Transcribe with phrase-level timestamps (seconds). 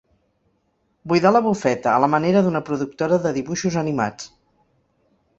[1.11, 4.27] Buidar la bufeta a la manera d'una productora de dibuixos animats.